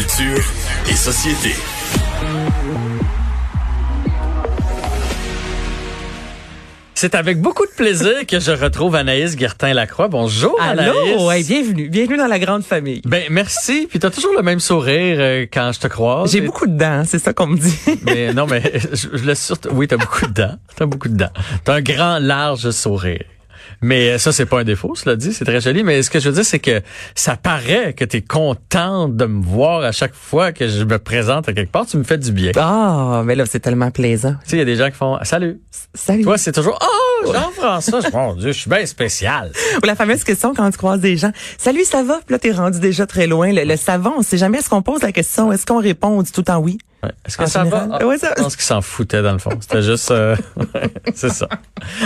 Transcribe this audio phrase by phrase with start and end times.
[0.00, 0.44] Culture
[0.90, 1.54] et société.
[6.94, 10.08] C'est avec beaucoup de plaisir que je retrouve Anaïs Guertin-Lacroix.
[10.08, 11.20] Bonjour Anaïs.
[11.20, 13.02] Ouais, bienvenue, bienvenue dans la grande famille.
[13.04, 16.32] Ben merci, puis t'as toujours le même sourire euh, quand je te croise.
[16.32, 17.74] J'ai Et- beaucoup de dents, c'est ça qu'on me dit.
[18.04, 19.68] Mais non, mais je, je le surtout.
[19.72, 20.56] Oui, t'as beaucoup de dents.
[20.74, 21.32] T'as beaucoup de dents.
[21.64, 23.24] T'as un grand, large sourire.
[23.82, 25.82] Mais euh, ça, c'est pas un défaut, cela dit, c'est très joli.
[25.84, 26.80] Mais ce que je veux dire, c'est que
[27.14, 31.48] ça paraît que t'es contente de me voir à chaque fois que je me présente
[31.48, 31.86] à quelque part.
[31.86, 32.52] Tu me fais du bien.
[32.52, 34.34] Tu Ah, mais là, c'est tellement plaisant.
[34.44, 35.60] sais, il y a des gens qui font Salut.
[35.94, 36.22] Salut.
[36.22, 38.00] Toi, c'est toujours Oh, Jean-François.
[38.12, 39.50] Mon Dieu, je suis bien spécial.
[39.82, 41.32] Ou la fameuse question quand tu croises des gens.
[41.58, 42.20] Salut, ça va?
[42.24, 43.52] Puis là, t'es rendu déjà très loin.
[43.52, 46.22] Le, le savant, on sait jamais est-ce qu'on pose la question, est-ce qu'on répond, on
[46.22, 46.78] dit tout le temps oui.
[47.06, 47.12] Ouais.
[47.26, 47.98] Est-ce que En ça général, va?
[48.00, 49.50] Ah, ouais, ça- Je pense qu'ils s'en foutaient dans le fond.
[49.60, 50.36] C'était juste, euh,
[51.14, 51.48] c'est ça.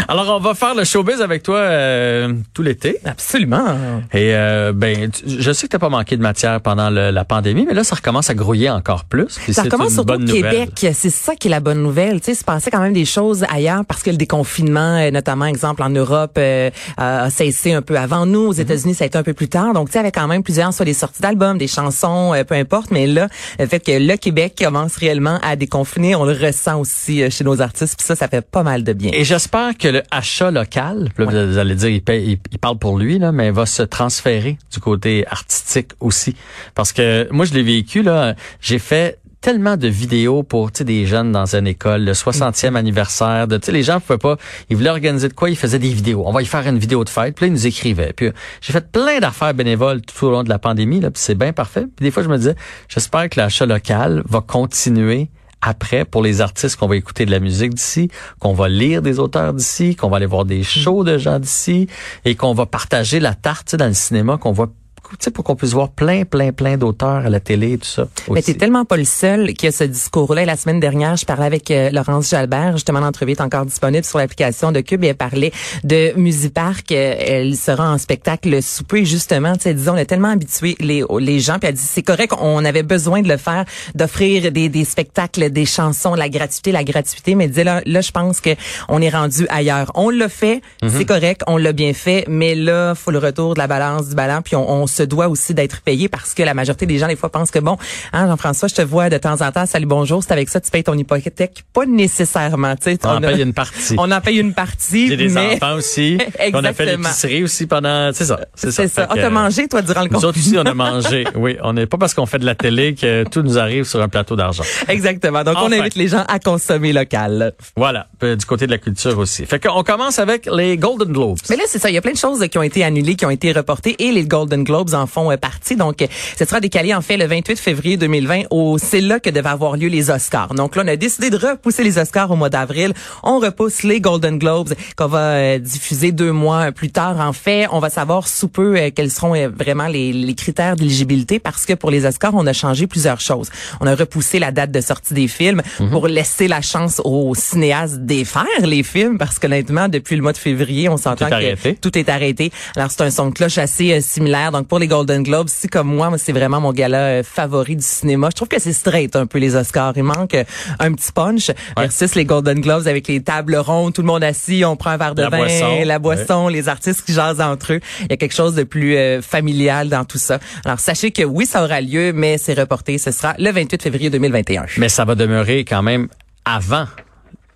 [0.08, 2.98] Alors, on va faire le showbiz avec toi euh, tout l'été.
[3.04, 3.64] Absolument.
[4.12, 7.24] Et euh, ben, tu- je sais que t'as pas manqué de matière pendant le- la
[7.24, 9.38] pandémie, mais là, ça recommence à grouiller encore plus.
[9.42, 10.26] puis Ça recommence une surtout au.
[10.26, 10.70] Québec.
[10.94, 12.20] C'est ça qui est la bonne nouvelle.
[12.20, 15.10] Tu sais, il se passait quand même des choses ailleurs parce que le déconfinement, euh,
[15.10, 18.40] notamment, exemple, en Europe, euh, a cessé un peu avant nous.
[18.48, 19.72] Aux États-Unis, ça a été un peu plus tard.
[19.72, 22.54] Donc, tu sais, avec quand même plusieurs, soit des sorties d'albums, des chansons, euh, peu
[22.54, 22.90] importe.
[22.90, 23.28] Mais là,
[23.58, 27.44] le fait que le Québec commence réellement à déconfiner, on le ressent aussi euh, chez
[27.44, 27.96] nos artistes.
[27.98, 29.10] Puis ça, ça fait pas mal de bien.
[29.14, 32.78] Et j'espère que le achat local, là, vous allez dire, il, paye- il- il parle
[32.78, 36.34] pour lui, là, mais va se transférer du côté artistique aussi.
[36.74, 40.84] Parce que moi, je l'ai vécu, là, j'ai fait tellement de vidéos pour tu sais,
[40.84, 44.36] des jeunes dans une école, le 60e anniversaire, de tu sais les gens pouvaient pas,
[44.68, 46.22] ils voulaient organiser de quoi, ils faisaient des vidéos.
[46.26, 48.12] On va y faire une vidéo de fête, puis là, ils nous écrivaient.
[48.14, 51.22] Puis euh, j'ai fait plein d'affaires bénévoles tout au long de la pandémie là, puis
[51.22, 51.86] c'est bien parfait.
[51.96, 52.54] Puis des fois je me disais,
[52.88, 55.30] j'espère que l'achat local va continuer
[55.62, 59.18] après pour les artistes qu'on va écouter de la musique d'ici, qu'on va lire des
[59.18, 61.86] auteurs d'ici, qu'on va aller voir des shows de gens d'ici
[62.24, 64.70] et qu'on va partager la tarte dans le cinéma, qu'on voit
[65.18, 67.86] tu sais, pour qu'on puisse voir plein, plein, plein d'auteurs à la télé et tout
[67.86, 68.06] ça.
[68.28, 68.52] Mais aussi.
[68.52, 70.44] t'es tellement pas le seul qui a ce discours-là.
[70.44, 72.72] La semaine dernière, je parlais avec euh, Laurence Jalbert.
[72.72, 75.04] Justement, l'entrevue est encore disponible sur l'application de Cube.
[75.04, 75.52] Et elle parlait
[75.84, 76.92] de Musipark.
[76.92, 79.54] Euh, Elle sera en spectacle souper, justement.
[79.54, 81.58] Tu sais, disons, on est tellement habitué les, les gens.
[81.58, 85.50] Puis elle dit, c'est correct, on avait besoin de le faire, d'offrir des, des spectacles,
[85.50, 87.34] des chansons, la gratuité, la gratuité.
[87.34, 88.50] Mais disait, là, là, je pense que
[88.88, 89.90] on est rendu ailleurs.
[89.94, 92.24] On l'a fait, c'est correct, on l'a bien fait.
[92.28, 94.40] Mais là, faut le retour de la balance du ballon.
[94.42, 97.16] Puis on, on se doit aussi d'être payé parce que la majorité des gens, des
[97.16, 97.76] fois, pensent que bon,
[98.12, 100.70] hein, Jean-François, je te vois de temps en temps, salut, bonjour, c'est avec ça, tu
[100.70, 101.64] payes ton hypothèque.
[101.72, 102.98] Pas nécessairement, tu sais.
[103.04, 103.94] On en a- paye une partie.
[103.98, 105.54] On en paye une partie, J'ai des mais...
[105.56, 106.18] enfants aussi.
[106.52, 108.10] on a fait l'épicerie aussi pendant.
[108.12, 108.40] C'est ça.
[108.54, 108.88] C'est ça.
[108.88, 109.06] Ça.
[109.10, 110.84] Ah, que, t'as mangé, toi, durant le Nous autres aussi, confinement.
[110.84, 111.24] on a mangé.
[111.36, 114.02] Oui, on n'est pas parce qu'on fait de la télé que tout nous arrive sur
[114.02, 114.64] un plateau d'argent.
[114.88, 115.42] Exactement.
[115.44, 117.54] Donc, on invite les gens à consommer local.
[117.76, 119.46] Voilà, euh, du côté de la culture aussi.
[119.46, 121.38] Fait qu'on commence avec les Golden Globes.
[121.48, 121.88] Mais là, c'est ça.
[121.88, 124.12] Il y a plein de choses qui ont été annulées, qui ont été reportées et
[124.12, 125.76] les Golden Globes en font euh, partie.
[125.76, 126.06] Donc, euh,
[126.38, 128.42] ce sera décalé en fait le 28 février 2020.
[128.50, 130.54] Au, c'est là que devaient avoir lieu les Oscars.
[130.54, 132.92] Donc là, on a décidé de repousser les Oscars au mois d'avril.
[133.22, 137.20] On repousse les Golden Globes qu'on va euh, diffuser deux mois plus tard.
[137.20, 141.66] En fait, on va savoir sous peu quels seront vraiment les, les critères d'éligibilité parce
[141.66, 143.50] que pour les Oscars, on a changé plusieurs choses.
[143.80, 147.98] On a repoussé la date de sortie des films pour laisser la chance aux cinéastes
[147.98, 151.74] défaire les films parce qu'honnêtement, depuis le mois de février, on s'entend que arrêté.
[151.80, 152.50] tout est arrêté.
[152.76, 154.52] Alors c'est un son de cloche assez euh, similaire.
[154.52, 157.76] Donc pour les Golden Globes, si comme moi, moi, c'est vraiment mon gala euh, favori
[157.76, 158.28] du cinéma.
[158.30, 159.92] Je trouve que c'est straight un peu les Oscars.
[159.96, 160.44] Il manque euh,
[160.78, 164.64] un petit punch versus les Golden Globes avec les tables rondes, tout le monde assis,
[164.64, 167.74] on prend un verre de La vin, boisson, la boisson, les artistes qui jasent entre
[167.74, 167.80] eux.
[168.00, 170.38] Il y a quelque chose de plus euh, familial dans tout ça.
[170.64, 172.98] Alors sachez que oui, ça aura lieu, mais c'est reporté.
[172.98, 174.66] Ce sera le 28 février 2021.
[174.78, 176.08] Mais ça va demeurer quand même
[176.44, 176.86] avant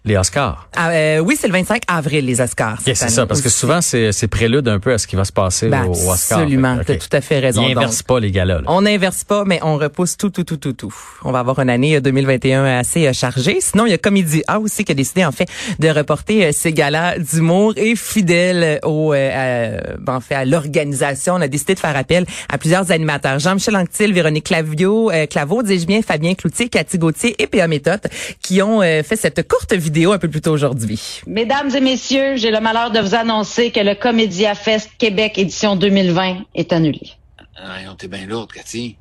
[0.05, 0.69] les Oscars.
[0.77, 2.79] Ah, euh, oui, c'est le 25 avril les Oscars.
[2.87, 5.33] Yeah, c'est ça, parce que souvent, c'est prélude un peu à ce qui va se
[5.33, 6.39] passer Ben, au, au Oscar.
[6.41, 7.67] absolument, que, t'as tout à fait raison.
[7.67, 8.57] Ils inversent pas les galas.
[8.61, 8.65] là.
[8.67, 10.95] On n'inverse pas, mais on repousse tout, tout, tout, tout, tout.
[11.25, 13.59] On va avoir une année euh, 2021 assez euh, chargée.
[13.63, 15.49] Sinon, il y a Comédie A aussi qui a décidé en fait
[15.79, 20.45] de reporter euh, ses galas d'humour et fidèle au, euh, à- ben, en fait, à
[20.45, 21.35] l'organisation.
[21.37, 23.39] On a décidé de faire appel à plusieurs animateurs.
[23.39, 27.69] Jean-Michel Anctil, Véronique Clavio, euh, Claveau, dis-je bien, Fabien Cloutier, Cathy Gauthier et P.A.
[27.69, 28.03] Méthode
[28.43, 31.23] qui ont euh, fait cette courte vidéo un peu plus tôt aujourd'hui.
[31.27, 35.77] Mesdames et messieurs, j'ai le malheur de vous annoncer que le Comédia Fest Québec édition
[35.77, 37.13] 2020 est annulé.
[37.57, 38.97] Ah, on t'es bien lourde, Cathy.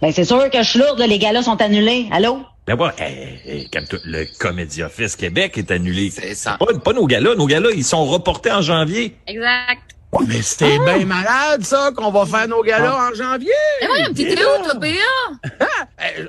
[0.00, 2.06] Ben, c'est sûr que je suis lourde, là, les gars-là sont annulés.
[2.10, 2.40] Allô?
[2.68, 3.70] Ben ouais, hey, hey,
[4.04, 6.10] le Comédia Office Québec est annulé.
[6.10, 6.58] C'est ça.
[6.58, 7.34] Pas, pas nos galas.
[7.34, 9.16] Nos galas, ils sont reportés en janvier.
[9.26, 9.80] Exact.
[10.12, 13.48] Ouais, mais c'était bien malade, ça, qu'on va faire nos galas en janvier.
[13.80, 15.48] Mais voyons, t'étais où, toi, PA?
[16.00, 16.26] Euh,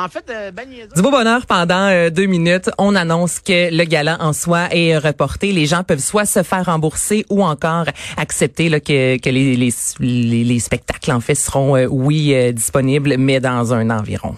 [0.00, 0.66] en, en fait, euh, ben.
[0.96, 2.70] Du beau bonheur pendant euh, deux minutes.
[2.78, 5.52] On annonce que le gala en soi est reporté.
[5.52, 7.84] Les gens peuvent soit se faire rembourser ou encore
[8.16, 12.52] accepter là, que, que les, les, les, les spectacles en fait seront euh, oui euh,
[12.52, 14.34] disponibles, mais dans un environ.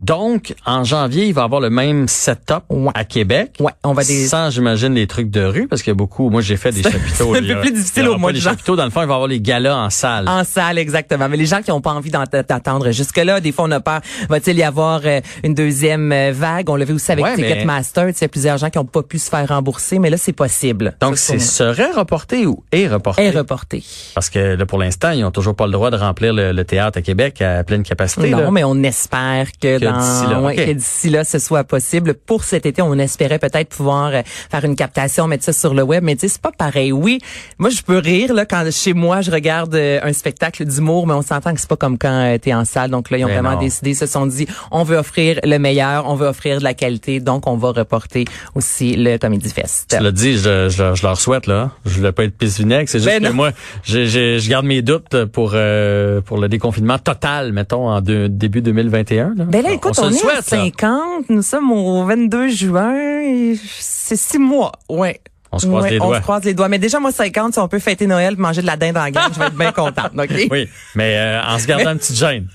[0.00, 2.90] Donc, en janvier, il va avoir le même setup Ouais.
[2.94, 3.56] à Québec.
[3.60, 6.30] Ouais, on va des Sans, j'imagine, les trucs de rue, parce qu'il y a beaucoup.
[6.30, 7.34] Moi, j'ai fait des chapiteaux.
[7.34, 8.76] c'est un peu plus difficile au mois de jan- chapiteaux.
[8.76, 10.28] Dans le fond, il va y avoir les galas en salle.
[10.28, 11.28] En salle, exactement.
[11.28, 14.00] Mais les gens qui n'ont pas envie d'attendre jusque-là, des fois, on a peur.
[14.28, 16.70] Va-t-il y avoir euh, une deuxième euh, vague?
[16.70, 18.06] On l'a vu aussi avec Ouais, mais- Ticketmaster.
[18.08, 20.10] Tu sais, Il y a plusieurs gens qui n'ont pas pu se faire rembourser, mais
[20.10, 20.96] là, c'est possible.
[21.00, 23.24] Donc, c'est serait reporté ou est reporté?
[23.24, 23.82] est reporté.
[24.14, 26.64] Parce que là, pour l'instant, ils ont toujours pas le droit de remplir le, le
[26.64, 28.30] théâtre à Québec à pleine capacité.
[28.30, 28.50] Non, là.
[28.50, 32.14] mais on espère que, d'ici là, ouais, que d'ici là, ce soit possible.
[32.14, 35.82] Pour cet été, on espérait peut-être pouvoir euh, faire une captation, mettre ça sur le
[35.82, 36.92] web, mais tu sais, c'est pas pareil.
[36.92, 37.18] Oui,
[37.58, 41.14] moi, je peux rire là quand chez moi, je regarde euh, un spectacle d'humour, mais
[41.14, 42.90] on s'entend que c'est pas comme quand tu es en salle.
[42.90, 43.60] Donc là, ils ont Mais vraiment non.
[43.60, 47.20] décidé, se sont dit, on veut offrir le meilleur, on veut offrir de la qualité,
[47.20, 48.24] donc on va reporter
[48.54, 49.94] aussi le Comedy Fest.
[49.96, 51.70] Tu l'as dit, je, je, je leur souhaite là.
[51.84, 53.34] Je voulais pas être pisse vinaigre, c'est juste Ben que non.
[53.34, 53.50] moi,
[53.84, 54.06] j'ai-
[54.38, 59.34] je garde mes doutes pour euh, pour le déconfinement total, mettons en début 2021.
[59.36, 59.44] Là.
[59.44, 60.58] Ben là, écoute, se on, le est à souhaite, là.
[60.64, 65.20] 50, nous sommes au 22 juin, c'est six mois, ouais.
[65.50, 66.16] On se croise Ouais, les On doigts.
[66.18, 66.68] se croise les doigts.
[66.68, 69.08] Mais déjà, moi, 50, si on peut fêter Noël et manger de la dinde en
[69.08, 70.10] gamme, je vais être bien contente.
[70.16, 70.30] OK?
[70.50, 72.48] Oui, mais euh, en se gardant une petite gêne.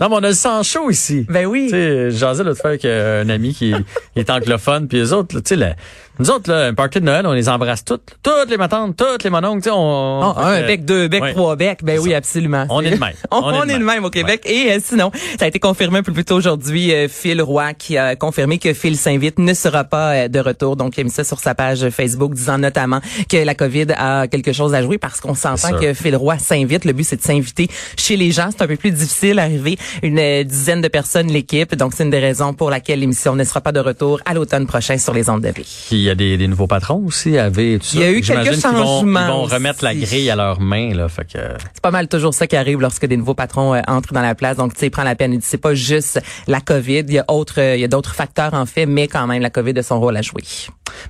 [0.00, 1.26] Non, mais on a le sang chaud ici.
[1.28, 1.66] Ben oui.
[1.66, 1.72] Tu
[2.10, 3.74] sais, l'autre fois avec euh, un ami qui
[4.16, 5.76] est anglophone, puis les autres, tu sais,
[6.20, 8.02] nous autres, là, un party de Noël, on les embrasse toutes.
[8.22, 10.20] Toutes les matantes, toutes les mononcles, tu sais, on...
[10.20, 11.32] Oh, un euh, bec, deux ouais.
[11.32, 11.82] trois becs.
[11.82, 12.66] Ben oui, absolument.
[12.68, 13.14] On est de même.
[13.30, 14.42] on, on est de même au Québec.
[14.44, 17.74] Et euh, sinon, ça a été confirmé un peu plus tôt aujourd'hui, euh, Phil Roy
[17.74, 20.76] qui a confirmé que Phil s'invite ne sera pas euh, de retour.
[20.76, 24.26] Donc, il a mis ça sur sa page Facebook, disant notamment que la COVID a
[24.28, 26.84] quelque chose à jouer parce qu'on s'entend que Phil Roy s'invite.
[26.84, 28.50] Le but, c'est de s'inviter chez les gens.
[28.50, 31.74] C'est un peu plus difficile d'arriver une euh, dizaine de personnes, l'équipe.
[31.74, 34.66] Donc, c'est une des raisons pour laquelle l'émission ne sera pas de retour à l'automne
[34.66, 35.88] prochain sur les ondes de vie.
[36.10, 37.96] Y a des, des nouveaux patrons aussi, AV et tout ça.
[37.96, 40.94] Il y a eu quelques vont- changements Ils vont remettre la grille à leurs mains,
[40.94, 41.08] là.
[41.08, 41.38] Fait que...
[41.72, 44.34] C'est pas mal toujours ça qui arrive lorsque des nouveaux patrons euh, entrent dans la
[44.34, 44.56] place.
[44.56, 45.38] Donc, tu sais, prend la peine.
[45.42, 47.04] C'est pas juste la COVID.
[47.08, 49.42] Il y a autre, euh, il y a d'autres facteurs, en fait, mais quand même,
[49.42, 50.42] la COVID a son rôle à jouer.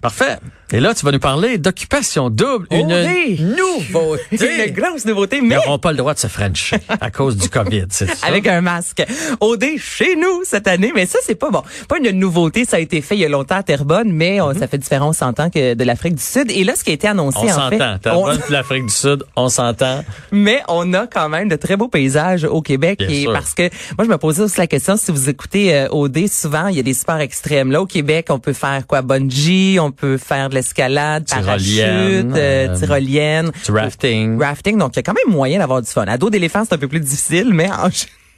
[0.00, 0.38] Parfait.
[0.73, 2.67] Et là, tu vas nous parler d'occupation double.
[2.71, 3.41] Une oui.
[3.43, 4.23] nouveauté.
[4.69, 7.49] Une grosse nouveauté, Ils mais n'auront pas le droit de se frencher à cause du
[7.49, 8.27] COVID, c'est ça?
[8.27, 9.03] avec un masque.
[9.41, 11.62] OD chez nous cette année, mais ça c'est pas bon.
[11.88, 14.55] Pas une nouveauté, ça a été fait il y a longtemps à Terrebonne, mais on-
[14.55, 16.50] ça fait différent, on s'entend que de l'Afrique du Sud.
[16.53, 17.99] Et là, ce qui a été annoncé On en fait, s'entend.
[18.00, 20.05] T'as on- l'Afrique du Sud, on s'entend.
[20.31, 23.33] mais on a quand même de très beaux paysages au Québec Bien et sûr.
[23.33, 23.62] parce que
[23.99, 26.81] moi je me posais aussi la question si vous écoutez euh, OD souvent il y
[26.81, 29.03] a des sports extrêmes là au Québec on peut faire quoi?
[29.03, 34.40] Bungee on peut faire de l'escalade parachute Tyrolienne, euh, euh, tyrolienne Du rafting.
[34.43, 36.75] rafting donc il y a quand même moyen d'avoir du fun à dos d'éléphant c'est
[36.75, 37.88] un peu plus difficile mais en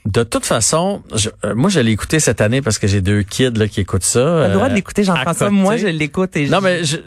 [0.05, 3.23] De toute façon, je- euh, moi, je l'ai écouté cette année parce que j'ai deux
[3.23, 4.19] kids là, qui écoutent ça.
[4.19, 5.49] T'as le droit de euh, l'écouter, Jean-François.
[5.49, 6.97] Moi, je l'écoute et Non, mais je,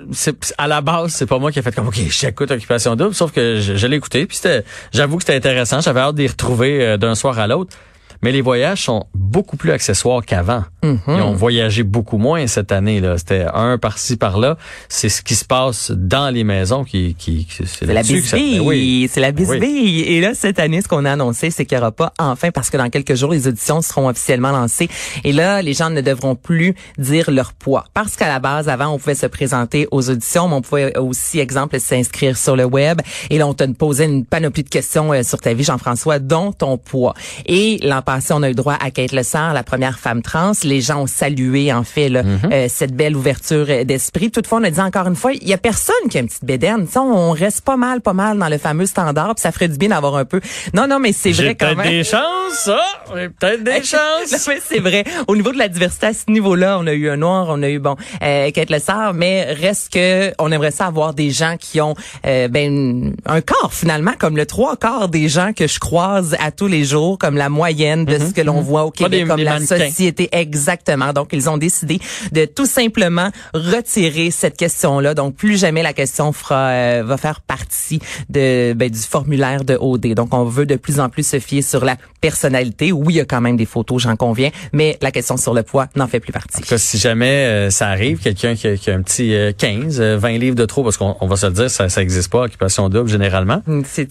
[0.57, 3.33] à la base, c'est pas moi qui ai fait comme, OK, j'écoute Occupation Double, sauf
[3.33, 4.65] que je, je l'ai écouté, puis c'était,
[4.95, 5.83] j'avoue que c'était intéressant.
[5.83, 7.77] J'avais hâte d'y retrouver euh, d'un soir à l'autre.
[8.23, 10.65] Mais les voyages sont beaucoup plus accessoires qu'avant.
[10.83, 10.99] Mhm.
[11.09, 13.01] Ils ont voyagé beaucoup moins cette année.
[13.01, 13.19] là.
[13.19, 14.57] C'était un par-ci, par-là.
[14.89, 17.15] C'est ce qui se passe dans les maisons qui...
[17.15, 19.11] qui, c'est la bisbille, Ben oui.
[19.13, 19.59] c'est la bisbille.
[19.61, 20.05] Oui.
[20.07, 22.71] Et là, cette année, ce qu'on a annoncé, c'est qu'il n'y aura pas enfin, parce
[22.71, 24.89] que dans quelques jours, les auditions seront officiellement lancées.
[25.25, 27.85] Et là, les gens ne devront plus dire leur poids.
[27.95, 31.39] Parce qu'à la base, avant, on pouvait se présenter aux auditions, mais on pouvait aussi,
[31.41, 33.01] exemple, s'inscrire sur le web.
[33.31, 36.53] Et là, on te posait une panoplie de questions euh, sur ta vie, Jean-François, dont
[36.53, 37.15] ton poids.
[37.47, 40.53] Et l'an passé, on a eu droit à Kate Lessard, la première femme trans.
[40.65, 42.23] Les gens ont salué, en fait, là,
[42.53, 44.31] euh, cette belle ouverture euh, d'esprit.
[44.31, 46.45] Toutefois, on a dit encore une fois, il y a personne qui a une petite
[46.45, 46.87] bédaine.
[46.87, 49.69] Tu sais, on reste pas mal, pas mal dans le fameux standard, puis ça ferait
[49.69, 50.41] du bien d'avoir un peu.
[50.73, 51.89] Non, non, mais c'est vrai quand peut-être même.
[51.91, 52.79] des chances, ça.
[53.15, 54.47] J'ai peut-être des Non, chances.
[54.49, 55.05] mais c'est vrai.
[55.27, 57.69] Au niveau de la diversité à ce niveau-là, on a eu un noir, on a
[57.69, 61.81] eu bon euh, Kate Lessard, mais reste que on aimerait ça avoir des gens qui
[61.81, 61.95] ont
[62.27, 66.51] euh, ben un corps finalement comme le trois quarts des gens que je croise à
[66.53, 68.93] tous les jours, comme la moyenne de ce que l'on voit au Mhm.
[68.93, 69.79] Québec, des- comme des la mannequins.
[69.87, 71.13] société exactement.
[71.13, 71.99] Donc ils ont décidé
[72.33, 75.15] de tout simplement retirer cette question-là.
[75.15, 79.77] Donc plus jamais la question fera euh, va faire partie de ben, du formulaire de
[79.81, 80.15] OD.
[80.15, 82.93] Donc on veut de plus en plus se fier sur la personnalité.
[82.93, 85.63] Oui, il y a quand même des photos, j'en conviens, mais la question sur le
[85.63, 86.59] poids n'en fait plus partie.
[86.59, 89.33] En tout cas, si jamais euh, ça arrive, quelqu'un qui, a- qui a un petit
[89.35, 91.89] euh, 15, euh, 20 livres de trop, parce qu'on on va se le dire, ça
[91.89, 93.63] ça existe pas, occupation double généralement.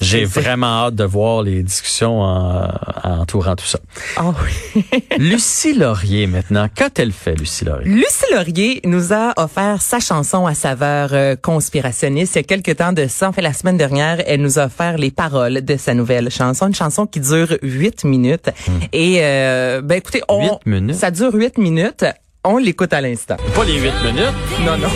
[0.01, 2.69] J'ai vraiment hâte de voir les discussions en,
[3.03, 3.74] en entourant tout ça.
[3.75, 3.79] Ça.
[4.17, 4.33] Ah
[4.75, 4.83] oui.
[5.17, 6.67] Lucie Laurier, maintenant.
[6.73, 7.89] Qu'a-t-elle fait, Lucie Laurier?
[7.89, 12.35] Lucie Laurier nous a offert sa chanson à saveur euh, conspirationniste.
[12.35, 14.65] Il y a quelques temps de ça, en fait, la semaine dernière, elle nous a
[14.65, 16.67] offert les paroles de sa nouvelle chanson.
[16.67, 18.49] Une chanson qui dure huit minutes.
[18.93, 20.95] Et, euh, ben écoutez, on, Huit minutes?
[20.95, 22.05] ça dure huit minutes.
[22.43, 23.37] On l'écoute à l'instant.
[23.55, 24.33] Pas les huit minutes.
[24.65, 24.89] Non, non.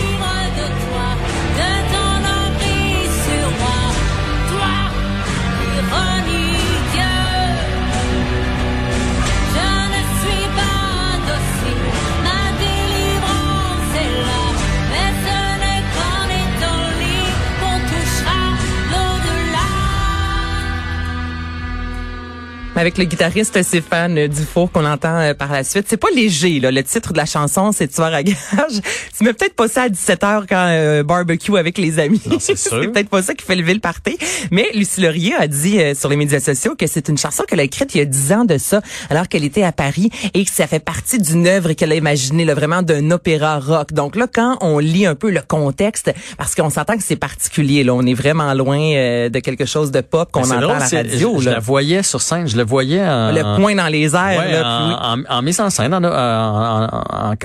[22.76, 25.86] Avec le guitariste Stéphane Dufour qu'on entend euh, par la suite.
[25.90, 26.72] C'est pas léger, là.
[26.72, 28.36] Le titre de la chanson, c'est Tueur à gage.
[29.18, 32.22] Tu mets peut-être pas ça à 17 h quand euh, barbecue avec les amis.
[32.40, 34.18] C'est peut-être pas ça qui fait lever le party.
[34.52, 37.60] Mais Lucie Laurier a dit euh, sur les médias sociaux que c'est une chanson qu'elle
[37.60, 40.46] a écrite il y a 10 ans de ça, alors qu'elle était à Paris et
[40.46, 43.92] que ça fait partie d'une œuvre qu'elle a imaginée, là, vraiment d'un opéra rock.
[43.92, 47.84] Donc là, quand on lit un peu le contexte, parce qu'on s'entend que c'est particulier,
[47.84, 50.88] là, on est vraiment loin euh, de quelque chose de pop qu'on entend à la
[50.88, 51.34] radio.
[51.38, 51.56] Je, je là.
[51.56, 54.40] la voyais sur scène, je le voyais en, Le point dans les airs.
[54.40, 54.96] Ouais, là, puis oui.
[55.30, 56.88] en, en- en mise en scène, en,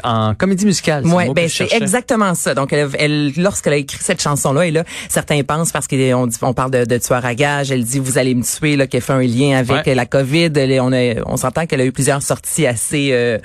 [0.03, 1.07] en comédie musicale.
[1.07, 2.55] Ouais, ben c'est exactement ça.
[2.55, 6.29] Donc elle, elle lorsqu'elle a écrit cette chanson là, et là certains pensent parce qu'on
[6.43, 9.01] on parle de, de tueur à gage, elle dit vous allez me tuer là, qu'elle
[9.03, 9.95] fait un lien avec Ouais.
[9.95, 10.51] la Covid.
[10.57, 13.39] Elle- on a, on s'entend qu'elle a eu plusieurs sorties assez euh,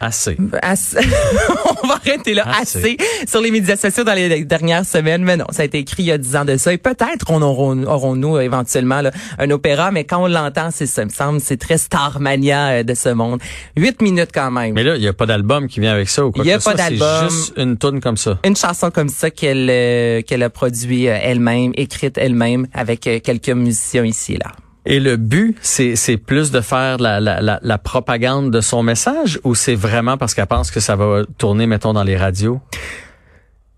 [0.00, 0.36] Assez.
[0.62, 0.96] assez-
[1.82, 2.78] on va arrêter là, Assez.
[2.78, 2.96] assez.
[3.28, 5.22] sur les médias sociaux dans les dernières semaines.
[5.22, 6.72] Mais non, ça a été écrit il y a dix ans de ça.
[6.72, 11.04] Et peut-être on aurons, aurons-nous éventuellement là, un opéra, mais quand on l'entend, c'est ça,
[11.04, 13.40] me semble, c'est très Starmania euh, de ce monde.
[13.76, 14.72] Huit minutes quand même.
[14.74, 16.52] Mais là, il n'y a pas d'album qui vient avec ça ou quoi Il y
[16.52, 17.30] a que pas soit, c'est d'album.
[17.30, 18.38] juste une tune comme ça.
[18.44, 23.20] une chanson comme ça qu'elle euh, qu'elle a produit euh, elle-même, écrite elle-même avec euh,
[23.20, 24.52] quelques musiciens ici et là.
[24.86, 29.38] Et le but, c'est plus de faire la, la, la, la propagande de son message
[29.44, 32.60] ou c'est vraiment parce qu'elle pense que ça va tourner, mettons, dans les radios?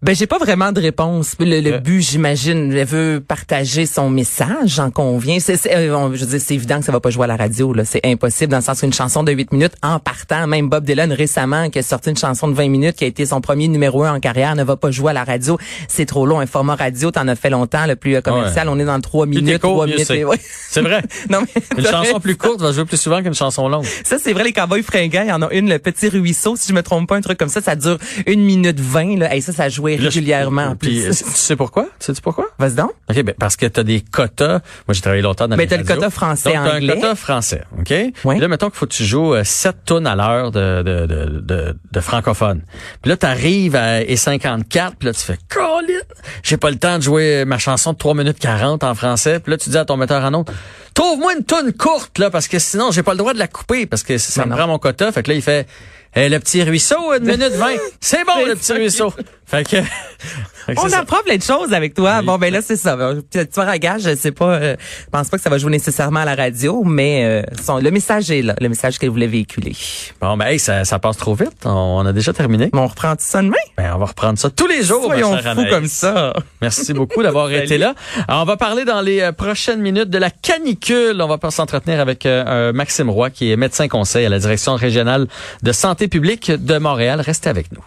[0.02, 1.36] Ben j'ai pas vraiment de réponse.
[1.38, 1.78] Le, le Euh.
[1.78, 5.38] but, j'imagine, elle veut partager son message, j'en conviens.
[5.38, 7.72] C'est, c'est, euh, je c'est évident que ça va pas jouer à la radio.
[7.72, 10.84] Là, c'est impossible dans le sens qu'une chanson de 8 minutes en partant, même Bob
[10.84, 13.68] Dylan récemment qui a sorti une chanson de 20 minutes qui a été son premier
[13.68, 15.56] numéro un en carrière, ne va pas jouer à la radio.
[15.86, 16.40] C'est trop long.
[16.40, 18.68] Un format radio, t'en as fait longtemps, le plus euh, commercial.
[18.68, 20.06] On est dans le 3 Plus t'es minutes, court, 3 mieux minutes.
[20.08, 20.24] c'est.
[20.24, 20.40] ouais.
[20.82, 21.02] Vrai.
[21.30, 23.84] non mais Une chanson plus courte va jouer plus souvent qu'une chanson longue.
[24.02, 26.70] Ça, c'est vrai, les cowboys fringants, il y en a une, le petit ruisseau, si
[26.70, 29.32] je me trompe pas, un truc comme ça, ça dure une minute vingt, là.
[29.36, 31.18] Et ça, ça jouait Là, régulièrement, en Puis, plus.
[31.18, 31.84] tu sais pourquoi?
[31.98, 32.46] Tu sais pourquoi?
[32.58, 32.90] Vas-y donc.
[33.10, 34.60] OK, ben parce que tu as des quotas.
[34.86, 36.92] Moi, j'ai travaillé longtemps dans Mais les t'as le quota français, Donc, t'as anglais.
[36.92, 37.86] un quota français, OK?
[38.28, 41.06] Puis là, mettons qu'il faut que tu joues euh, 7 tonnes à l'heure de, de,
[41.06, 42.62] de, de, de francophones.
[43.02, 46.00] Puis là, tu arrives à E54, puis là, tu fais «Colin!
[46.42, 49.50] J'ai pas le temps de jouer ma chanson de 3 minutes 40 en français.» Puis
[49.50, 50.50] là, tu dis à ton metteur en ondes
[50.94, 53.86] «Trouve-moi une tonne courte, là, parce que sinon, j'ai pas le droit de la couper,
[53.86, 54.56] parce que ça Mais me non.
[54.58, 55.66] prend mon quota.» Fait que là, il fait
[56.14, 57.70] Eh, le petit ruisseau, une minute 20.
[58.00, 59.12] C'est bon, le petit ruisseau.»
[59.52, 59.76] Fait que...
[60.66, 61.00] fait que On ça.
[61.00, 62.20] apprend plein de choses avec toi.
[62.20, 62.26] Oui.
[62.26, 62.96] Bon, ben là, c'est ça.
[63.30, 65.70] Tu vois, à gage, je sais pas, euh, je pense pas que ça va jouer
[65.70, 69.26] nécessairement à la radio, mais euh, son, le message est là, le message qu'elle voulait
[69.26, 69.76] véhiculer.
[70.22, 71.66] Bon, ben, hey, ça, ça passe trop vite.
[71.66, 71.68] On,
[72.00, 72.70] on a déjà terminé.
[72.72, 73.56] Mais on reprend tout ça demain?
[73.76, 76.32] Ben, on va reprendre ça tous les jours, Soyons fous comme ça.
[76.62, 77.94] Merci beaucoup d'avoir été là.
[78.26, 81.20] Alors, on va parler dans les euh, prochaines minutes de la canicule.
[81.20, 84.38] On va pas s'entretenir avec euh, un Maxime Roy, qui est médecin conseil à la
[84.38, 85.26] direction régionale
[85.62, 87.20] de santé publique de Montréal.
[87.20, 87.82] Restez avec nous.